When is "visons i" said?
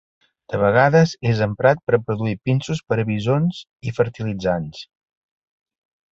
3.11-3.95